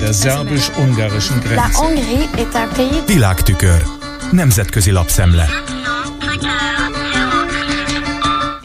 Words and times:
Der 0.00 0.12
szerbus-ungarischen 0.12 1.40
Grenze. 1.40 1.62
Világtükör. 3.06 3.82
Nemzetközi 4.32 4.90
lapszemle. 4.90 5.48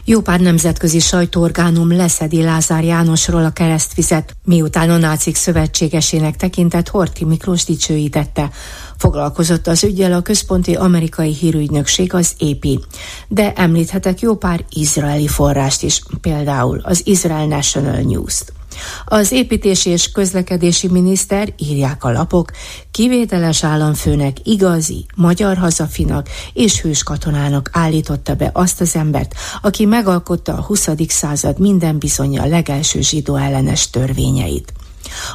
Jó 0.04 0.20
pár 0.20 0.40
nemzetközi 0.40 0.98
sajtóorgánum 0.98 1.96
leszedi 1.96 2.42
Lázár 2.42 2.84
Jánosról 2.84 3.44
a 3.44 3.50
keresztvizet, 3.50 4.36
miután 4.44 4.90
a 4.90 4.96
nácik 4.96 5.36
szövetségesének 5.36 6.36
tekintett 6.36 6.88
Horti 6.88 7.24
Miklós 7.24 7.64
dicsőítette. 7.64 8.50
Foglalkozott 8.96 9.66
az 9.66 9.84
ügyel 9.84 10.12
a 10.12 10.22
központi 10.22 10.74
amerikai 10.74 11.34
hírügynökség, 11.34 12.14
az 12.14 12.34
AP. 12.38 12.66
De 13.28 13.52
említhetek 13.52 14.20
jó 14.20 14.36
pár 14.36 14.64
izraeli 14.70 15.28
forrást 15.28 15.82
is, 15.82 16.00
például 16.20 16.80
az 16.82 17.00
Israel 17.04 17.46
National 17.46 18.00
News-t. 18.00 18.52
Az 19.04 19.32
építési 19.32 19.90
és 19.90 20.12
közlekedési 20.12 20.88
miniszter, 20.88 21.52
írják 21.56 22.04
a 22.04 22.12
lapok, 22.12 22.50
kivételes 22.90 23.64
államfőnek, 23.64 24.36
igazi, 24.42 25.06
magyar 25.16 25.56
hazafinak 25.56 26.28
és 26.52 26.80
hős 26.80 27.02
katonának 27.02 27.70
állította 27.72 28.34
be 28.34 28.50
azt 28.52 28.80
az 28.80 28.96
embert, 28.96 29.34
aki 29.62 29.84
megalkotta 29.84 30.52
a 30.52 30.62
20. 30.62 30.88
század 31.08 31.58
minden 31.58 31.98
bizonyja 31.98 32.44
legelső 32.44 33.00
zsidó 33.00 33.36
ellenes 33.36 33.90
törvényeit 33.90 34.72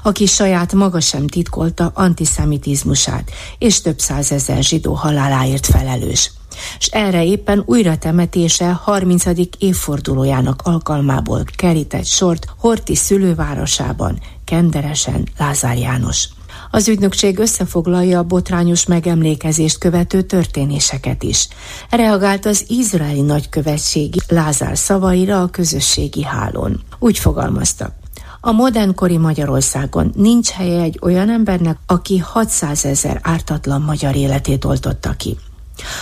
aki 0.03 0.25
saját 0.25 0.73
maga 0.73 0.99
sem 0.99 1.27
titkolta 1.27 1.91
antiszemitizmusát, 1.93 3.31
és 3.57 3.81
több 3.81 3.99
százezer 3.99 4.63
zsidó 4.63 4.93
haláláért 4.93 5.65
felelős 5.65 6.31
és 6.79 6.87
erre 6.87 7.23
éppen 7.23 7.63
újra 7.65 7.97
temetése 7.97 8.71
30. 8.71 9.23
évfordulójának 9.57 10.61
alkalmából 10.63 11.43
kerített 11.55 12.05
sort 12.05 12.45
Horti 12.57 12.95
szülővárosában, 12.95 14.19
Kenderesen 14.45 15.27
Lázár 15.37 15.77
János. 15.77 16.27
Az 16.71 16.87
ügynökség 16.87 17.39
összefoglalja 17.39 18.19
a 18.19 18.23
botrányos 18.23 18.85
megemlékezést 18.85 19.77
követő 19.77 20.21
történéseket 20.21 21.23
is. 21.23 21.47
Reagált 21.89 22.45
az 22.45 22.65
izraeli 22.67 23.21
nagykövetségi 23.21 24.19
Lázár 24.27 24.77
szavaira 24.77 25.41
a 25.41 25.49
közösségi 25.49 26.23
hálón. 26.23 26.81
Úgy 26.99 27.17
fogalmazta. 27.17 27.98
A 28.41 28.51
modernkori 28.51 29.17
Magyarországon 29.17 30.11
nincs 30.15 30.49
helye 30.49 30.81
egy 30.81 30.99
olyan 31.01 31.29
embernek, 31.29 31.77
aki 31.85 32.17
600 32.17 32.85
ezer 32.85 33.19
ártatlan 33.23 33.81
magyar 33.81 34.15
életét 34.15 34.65
oltotta 34.65 35.11
ki. 35.11 35.37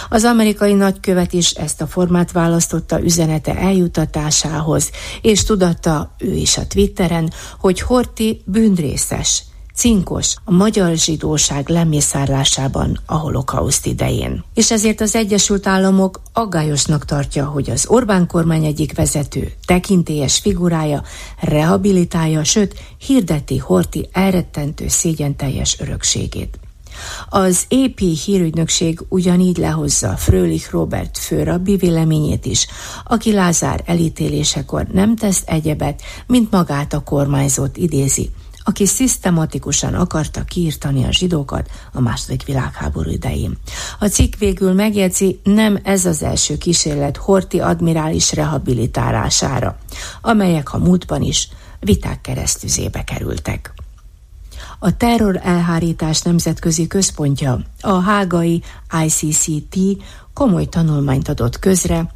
Az 0.10 0.24
amerikai 0.24 0.74
nagykövet 0.74 1.34
is 1.34 1.52
ezt 1.52 1.82
a 1.82 1.88
formát 1.88 2.32
választotta 2.32 3.04
üzenete 3.04 3.58
eljutatásához, 3.58 4.92
és 5.22 5.44
tudatta 5.44 6.14
ő 6.18 6.34
is 6.34 6.58
a 6.58 6.68
Twitteren, 6.68 7.32
hogy 7.60 7.82
Horti 7.82 8.42
bűnrészes, 8.46 9.44
cinkos 9.78 10.36
a 10.44 10.52
magyar 10.52 10.96
zsidóság 10.96 11.70
lemészárlásában 11.70 13.00
a 13.06 13.16
holokauszt 13.16 13.86
idején. 13.86 14.44
És 14.54 14.72
ezért 14.72 15.02
az 15.02 15.16
Egyesült 15.16 15.68
Államok 15.68 16.22
aggályosnak 16.34 17.06
tartja, 17.06 17.46
hogy 17.46 17.70
az 17.70 17.86
Orbán 17.88 18.28
kormány 18.28 18.66
egyik 18.66 18.96
vezető, 18.96 19.52
tekintélyes 19.66 20.38
figurája 20.38 21.04
rehabilitálja, 21.40 22.44
sőt 22.44 22.80
hirdeti 23.06 23.58
Horti 23.58 24.10
elrettentő 24.12 24.88
szégyenteljes 24.88 25.80
örökségét. 25.80 26.60
Az 27.30 27.66
AP 27.70 28.00
hírügynökség 28.00 29.00
ugyanígy 29.10 29.58
lehozza 29.58 30.16
Frölich 30.18 30.72
Robert 30.72 31.18
főrabbi 31.18 31.76
véleményét 31.76 32.46
is, 32.46 32.68
aki 33.06 33.34
Lázár 33.34 33.84
elítélésekor 33.86 34.88
nem 34.92 35.16
tesz 35.16 35.44
egyebet, 35.46 36.02
mint 36.28 36.52
magát 36.52 36.94
a 36.94 37.04
kormányzót 37.04 37.78
idézi, 37.78 38.30
aki 38.68 38.86
szisztematikusan 38.86 39.94
akarta 39.94 40.44
kiirtani 40.44 41.06
a 41.06 41.12
zsidókat 41.12 41.70
a 41.94 42.02
második 42.02 42.46
világháború 42.46 43.10
idején. 43.10 43.58
A 44.00 44.06
cikk 44.06 44.36
végül 44.36 44.74
megjegyzi, 44.74 45.40
nem 45.44 45.80
ez 45.84 46.06
az 46.06 46.24
első 46.24 46.58
kísérlet 46.58 47.18
Horti 47.18 47.60
admirális 47.60 48.34
rehabilitálására, 48.34 49.78
amelyek 50.22 50.74
a 50.74 50.78
múltban 50.78 51.22
is 51.22 51.50
viták 51.80 52.22
keresztüzébe 52.22 53.04
kerültek. 53.04 53.74
A 54.80 54.98
terror 54.98 55.40
elhárítás 55.44 56.22
nemzetközi 56.22 56.88
központja, 56.88 57.60
a 57.82 58.00
hágai 58.00 58.64
ICCT 59.06 59.78
komoly 60.34 60.66
tanulmányt 60.66 61.30
adott 61.30 61.60
közre, 61.60 62.14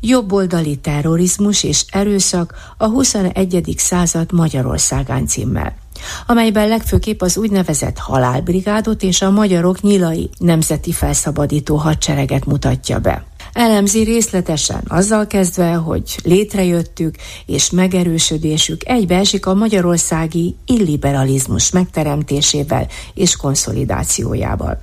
jobboldali 0.00 0.76
terrorizmus 0.76 1.62
és 1.62 1.84
erőszak 1.90 2.74
a 2.76 2.86
21. 2.86 3.74
század 3.76 4.32
Magyarországán 4.32 5.26
címmel 5.26 5.81
amelyben 6.26 6.68
legfőképp 6.68 7.20
az 7.20 7.36
úgynevezett 7.36 7.98
halálbrigádot 7.98 9.02
és 9.02 9.22
a 9.22 9.30
magyarok 9.30 9.80
nyilai 9.80 10.30
nemzeti 10.38 10.92
felszabadító 10.92 11.76
hadsereget 11.76 12.44
mutatja 12.44 12.98
be. 12.98 13.24
Elemzi 13.52 14.02
részletesen, 14.02 14.80
azzal 14.88 15.26
kezdve, 15.26 15.72
hogy 15.72 16.16
létrejöttük 16.24 17.14
és 17.46 17.70
megerősödésük 17.70 18.88
egybeesik 18.88 19.46
a 19.46 19.54
magyarországi 19.54 20.56
illiberalizmus 20.66 21.70
megteremtésével 21.70 22.86
és 23.14 23.36
konszolidációjával. 23.36 24.80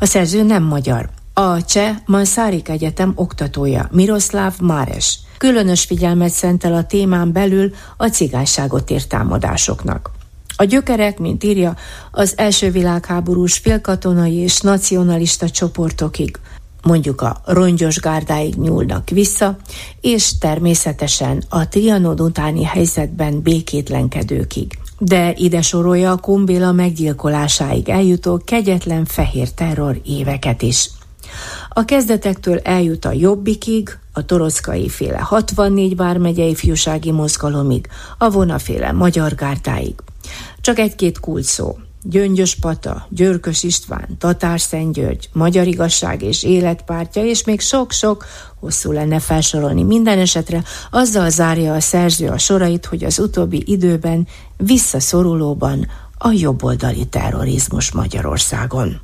A 0.00 0.06
szerző 0.06 0.42
nem 0.42 0.62
magyar. 0.62 1.08
A 1.34 1.64
cseh 1.64 1.96
Manszárik 2.06 2.68
Egyetem 2.68 3.12
oktatója 3.14 3.88
Miroslav 3.92 4.52
Máres 4.60 5.18
különös 5.42 5.84
figyelmet 5.84 6.30
szentel 6.30 6.74
a 6.74 6.84
témán 6.84 7.32
belül 7.32 7.74
a 7.96 8.06
cigányságot 8.06 8.90
ért 8.90 9.08
támadásoknak. 9.08 10.10
A 10.62 10.64
gyökerek, 10.64 11.18
mint 11.18 11.44
írja, 11.44 11.76
az 12.10 12.34
első 12.36 12.70
világháborús 12.70 13.58
félkatonai 13.58 14.34
és 14.34 14.60
nacionalista 14.60 15.50
csoportokig, 15.50 16.36
mondjuk 16.82 17.20
a 17.20 17.40
rongyos 17.44 17.96
gárdáig 17.96 18.54
nyúlnak 18.54 19.08
vissza, 19.10 19.56
és 20.00 20.38
természetesen 20.38 21.42
a 21.48 21.68
trianod 21.68 22.20
utáni 22.20 22.64
helyzetben 22.64 23.40
békétlenkedőkig. 23.40 24.78
De 24.98 25.32
ide 25.36 25.62
sorolja 25.62 26.10
a 26.10 26.16
Kumbéla 26.16 26.72
meggyilkolásáig 26.72 27.88
eljutó 27.88 28.40
kegyetlen 28.44 29.04
fehér 29.04 29.50
terror 29.50 30.00
éveket 30.04 30.62
is. 30.62 30.90
A 31.68 31.84
kezdetektől 31.84 32.58
eljut 32.58 33.04
a 33.04 33.12
Jobbikig, 33.12 33.98
a 34.12 34.24
Torockai 34.24 34.88
féle 34.88 35.18
64 35.18 35.96
vármegyei 35.96 36.50
ifjúsági 36.50 37.10
mozgalomig, 37.10 37.86
a 38.18 38.30
vonaféle 38.30 38.92
Magyar 38.92 39.34
Gárdáig. 39.34 39.94
Csak 40.62 40.78
egy-két 40.78 41.20
kult 41.20 41.44
szó. 41.44 41.76
Gyöngyös 42.02 42.54
Pata, 42.54 43.06
Györkös 43.10 43.62
István, 43.62 44.16
Tatár 44.18 44.60
Szentgyörgy, 44.60 45.28
Magyar 45.32 45.66
Igazság 45.66 46.22
és 46.22 46.42
Életpártja, 46.42 47.24
és 47.24 47.44
még 47.44 47.60
sok-sok, 47.60 48.24
hosszú 48.60 48.92
lenne 48.92 49.20
felsorolni 49.20 49.82
minden 49.82 50.18
esetre, 50.18 50.62
azzal 50.90 51.30
zárja 51.30 51.74
a 51.74 51.80
szerző 51.80 52.28
a 52.28 52.38
sorait, 52.38 52.86
hogy 52.86 53.04
az 53.04 53.18
utóbbi 53.18 53.62
időben 53.66 54.26
visszaszorulóban 54.56 55.88
a 56.18 56.30
jobboldali 56.30 57.06
terrorizmus 57.06 57.92
Magyarországon. 57.92 59.00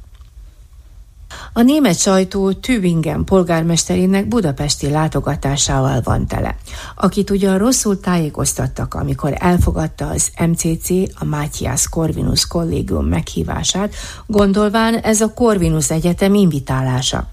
A 1.58 1.62
német 1.62 1.98
sajtó 1.98 2.52
Tübingen 2.52 3.24
polgármesterének 3.24 4.28
budapesti 4.28 4.91
látogatásával 4.91 6.00
van 6.04 6.26
tele, 6.26 6.56
akit 6.96 7.30
ugyan 7.30 7.58
rosszul 7.58 8.00
tájékoztattak, 8.00 8.94
amikor 8.94 9.34
elfogadta 9.38 10.06
az 10.06 10.30
MCC 10.46 10.91
a 11.19 11.24
Matthias 11.24 11.88
Corvinus 11.88 12.46
kollégium 12.46 13.06
meghívását, 13.06 13.94
gondolván 14.26 14.94
ez 14.94 15.20
a 15.20 15.32
Corvinus 15.32 15.91
Egyetem 15.91 16.34
invitálása. 16.34 17.30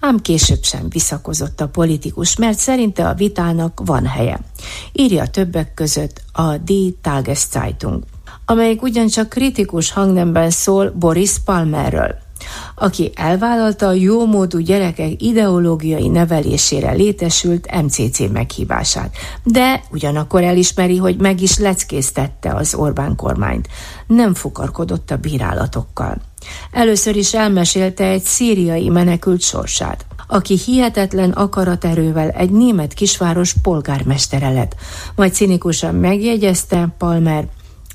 Ám 0.00 0.20
később 0.20 0.62
sem 0.62 0.88
visszakozott 0.88 1.60
a 1.60 1.68
politikus, 1.68 2.36
mert 2.36 2.58
szerinte 2.58 3.08
a 3.08 3.14
vitának 3.14 3.80
van 3.84 4.06
helye. 4.06 4.40
Írja 4.92 5.26
többek 5.26 5.74
között 5.74 6.22
a 6.32 6.56
Die 6.56 6.90
Tageszeitung, 7.02 8.02
amelyik 8.44 8.82
ugyancsak 8.82 9.28
kritikus 9.28 9.92
hangnemben 9.92 10.50
szól 10.50 10.90
Boris 10.90 11.38
Palmerről 11.44 12.26
aki 12.78 13.12
elvállalta 13.14 13.86
a 13.86 13.92
jómódú 13.92 14.58
gyerekek 14.58 15.22
ideológiai 15.22 16.08
nevelésére 16.08 16.92
létesült 16.92 17.82
MCC 17.82 18.18
meghívását. 18.32 19.14
De 19.42 19.82
ugyanakkor 19.90 20.42
elismeri, 20.42 20.96
hogy 20.96 21.16
meg 21.16 21.40
is 21.40 21.58
leckésztette 21.58 22.54
az 22.54 22.74
Orbán 22.74 23.16
kormányt. 23.16 23.68
Nem 24.06 24.34
fukarkodott 24.34 25.10
a 25.10 25.16
bírálatokkal. 25.16 26.16
Először 26.72 27.16
is 27.16 27.34
elmesélte 27.34 28.04
egy 28.04 28.22
szíriai 28.22 28.88
menekült 28.88 29.40
sorsát 29.40 30.06
aki 30.30 30.58
hihetetlen 30.58 31.30
akaraterővel 31.30 32.28
egy 32.28 32.50
német 32.50 32.94
kisváros 32.94 33.54
polgármestere 33.62 34.50
lett. 34.50 34.74
Majd 35.14 35.32
cinikusan 35.32 35.94
megjegyezte 35.94 36.88
Palmer, 36.98 37.48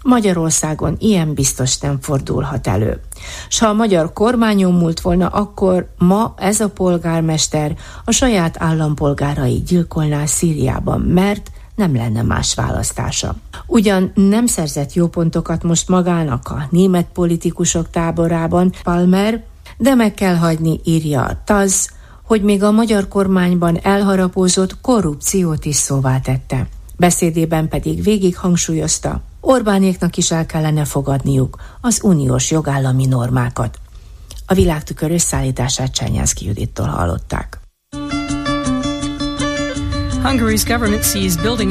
Magyarországon 0.03 0.95
ilyen 0.99 1.33
biztos 1.33 1.77
nem 1.77 1.97
fordulhat 2.01 2.67
elő. 2.67 3.01
S 3.49 3.59
ha 3.59 3.67
a 3.67 3.73
magyar 3.73 4.13
kormányon 4.13 4.73
múlt 4.73 5.01
volna, 5.01 5.27
akkor 5.27 5.87
ma 5.97 6.33
ez 6.37 6.59
a 6.59 6.69
polgármester 6.69 7.75
a 8.05 8.11
saját 8.11 8.55
állampolgárai 8.59 9.63
gyilkolná 9.67 10.25
Szíriában, 10.25 11.01
mert 11.01 11.51
nem 11.75 11.95
lenne 11.95 12.21
más 12.21 12.53
választása. 12.53 13.35
Ugyan 13.67 14.11
nem 14.15 14.45
szerzett 14.45 14.93
jó 14.93 15.07
pontokat 15.07 15.63
most 15.63 15.87
magának 15.87 16.47
a 16.47 16.67
német 16.69 17.07
politikusok 17.13 17.89
táborában 17.89 18.73
Palmer, 18.83 19.43
de 19.77 19.95
meg 19.95 20.13
kell 20.13 20.35
hagyni, 20.35 20.79
írja 20.83 21.23
a 21.23 21.37
TAZ, 21.45 21.89
hogy 22.23 22.43
még 22.43 22.63
a 22.63 22.71
magyar 22.71 23.07
kormányban 23.07 23.79
elharapózott 23.81 24.81
korrupciót 24.81 25.65
is 25.65 25.75
szóvá 25.75 26.19
tette. 26.19 26.67
Beszédében 26.97 27.67
pedig 27.67 28.03
végig 28.03 28.37
hangsúlyozta, 28.37 29.21
Orbánéknak 29.45 30.17
is 30.17 30.31
el 30.31 30.45
kellene 30.45 30.85
fogadniuk 30.85 31.61
az 31.81 31.99
uniós 32.03 32.51
jogállami 32.51 33.05
normákat. 33.05 33.79
A 34.45 34.53
világtükör 34.53 35.11
összeállítását 35.11 35.93
Csányászki 35.93 36.45
Judittól 36.45 36.85
hallották. 36.85 37.59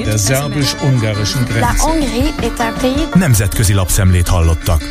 Der 0.05 0.19
szerbus-ungarischen 0.19 1.45
Grenze. 1.45 1.69
Nemzetközi 3.15 3.73
lapszemlét 3.73 4.29
hallottak. 4.29 4.83